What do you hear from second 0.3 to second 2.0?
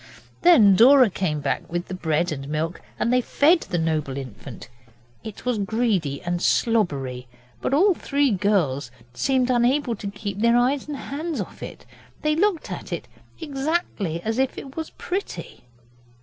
Then Dora came back with the